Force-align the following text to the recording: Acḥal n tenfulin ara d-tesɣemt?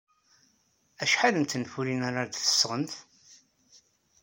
Acḥal 1.03 1.35
n 1.37 1.45
tenfulin 1.45 2.01
ara 2.07 2.23
d-tesɣemt? 2.23 2.93